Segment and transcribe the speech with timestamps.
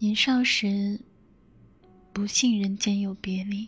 [0.00, 1.00] 年少时，
[2.12, 3.66] 不信人间有别离。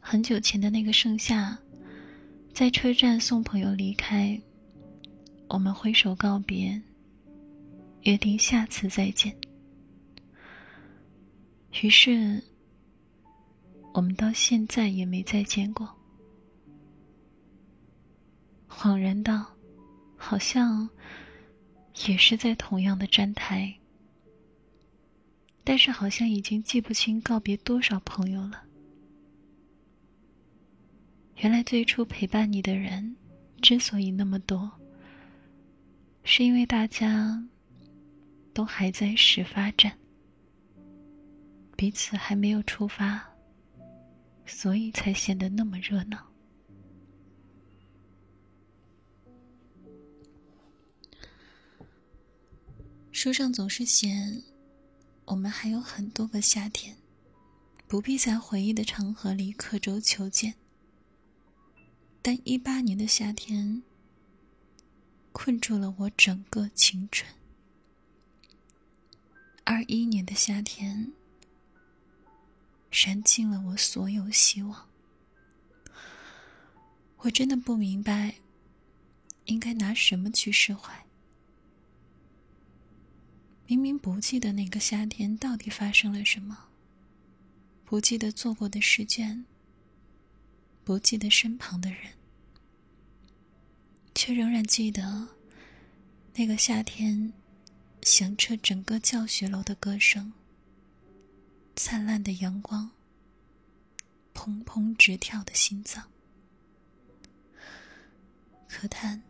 [0.00, 1.58] 很久前的那个盛夏，
[2.52, 4.40] 在车站送朋友离开，
[5.48, 6.80] 我们挥手告别，
[8.02, 9.36] 约定下次再见。
[11.82, 12.40] 于是，
[13.92, 15.92] 我们到现在也没再见过。
[18.68, 19.44] 恍然道，
[20.16, 20.88] 好像
[22.06, 23.74] 也是在同样的站台，
[25.62, 28.64] 但是好像已经记不清告别多少朋友了。
[31.36, 33.16] 原来最初陪伴你的人，
[33.62, 34.70] 之所以那么多，
[36.24, 37.42] 是因为大家
[38.52, 39.96] 都还在始发站。
[41.76, 43.24] 彼此还没有出发，
[44.46, 46.33] 所以才显得那么热闹。
[53.24, 54.42] 书上总是写，
[55.24, 56.94] 我们还有很多个夏天，
[57.88, 60.52] 不必在回忆的长河里刻舟求剑。
[62.20, 63.82] 但一八年的夏天，
[65.32, 67.26] 困住了我整个青春；
[69.64, 71.10] 二一年的夏天。
[72.90, 74.86] 燃尽了我所有希望。
[77.16, 78.34] 我真的不明白，
[79.46, 81.03] 应该拿什么去释怀。
[83.66, 86.68] 明明不记得那个夏天到底发生了什么，
[87.84, 89.44] 不记得做过的试卷，
[90.84, 92.12] 不记得身旁的人，
[94.14, 95.28] 却仍然记得
[96.34, 97.32] 那个夏天
[98.02, 100.32] 响彻整个教学楼的歌声。
[101.76, 102.90] 灿烂的阳光，
[104.32, 106.08] 砰砰直跳的心脏。
[108.68, 109.22] 可叹，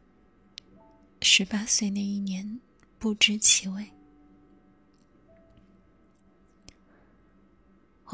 [1.22, 2.60] 十八岁那一年
[2.98, 3.88] 不知其味。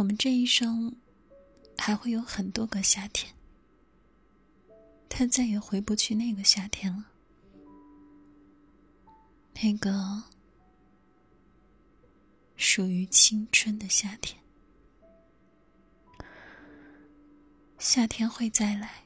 [0.00, 0.96] 我们这一生
[1.76, 3.34] 还会有很多个夏天，
[5.06, 7.04] 但再也回不去那个夏天了。
[9.62, 10.22] 那个。
[12.56, 14.38] 属于青春的夏天，
[17.78, 19.04] 夏天会再来。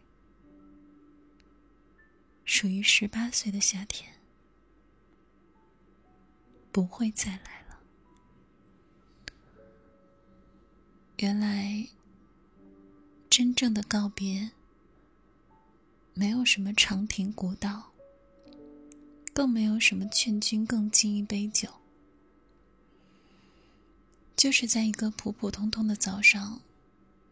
[2.44, 4.12] 属于十八岁的夏天，
[6.71, 7.63] 不会再来
[11.24, 11.86] 原来，
[13.30, 14.50] 真正的告别，
[16.12, 17.92] 没有什么长亭古道，
[19.32, 21.66] 更没有什么劝君更尽一杯酒。
[24.36, 26.60] 就是在一个普普通通的早上，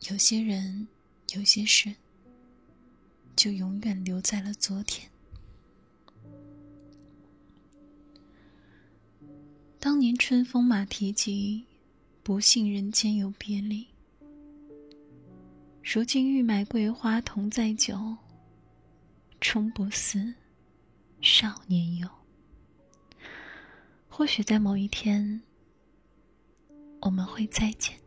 [0.08, 0.88] 有些人，
[1.34, 1.94] 有些事，
[3.36, 5.10] 就永远留在了昨天。
[9.78, 11.66] 当年春风马蹄疾，
[12.22, 13.86] 不信人间有别离。
[15.82, 18.16] 如今欲买桂花同载酒，
[19.40, 20.34] 终不似
[21.20, 22.08] 少年游。
[24.08, 25.42] 或许在某一天。
[27.04, 27.98] 我们会再见。